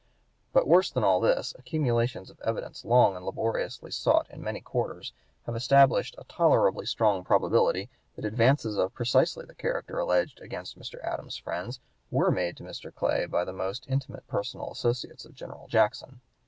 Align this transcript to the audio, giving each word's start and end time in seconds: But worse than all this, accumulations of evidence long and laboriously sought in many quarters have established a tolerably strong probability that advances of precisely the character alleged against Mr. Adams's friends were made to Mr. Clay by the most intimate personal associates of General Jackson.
But 0.51 0.67
worse 0.67 0.89
than 0.89 1.03
all 1.03 1.19
this, 1.19 1.53
accumulations 1.59 2.31
of 2.31 2.41
evidence 2.41 2.83
long 2.83 3.15
and 3.15 3.23
laboriously 3.23 3.91
sought 3.91 4.27
in 4.31 4.41
many 4.41 4.59
quarters 4.59 5.13
have 5.45 5.55
established 5.55 6.15
a 6.17 6.23
tolerably 6.23 6.87
strong 6.87 7.23
probability 7.23 7.87
that 8.15 8.25
advances 8.25 8.77
of 8.77 8.95
precisely 8.95 9.45
the 9.45 9.53
character 9.53 9.99
alleged 9.99 10.41
against 10.41 10.75
Mr. 10.75 10.99
Adams's 11.03 11.37
friends 11.37 11.79
were 12.09 12.31
made 12.31 12.57
to 12.57 12.63
Mr. 12.63 12.91
Clay 12.91 13.27
by 13.27 13.45
the 13.45 13.53
most 13.53 13.85
intimate 13.87 14.25
personal 14.25 14.71
associates 14.71 15.23
of 15.23 15.35
General 15.35 15.67
Jackson. 15.67 16.19